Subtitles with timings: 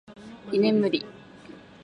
[0.51, 1.05] 居眠り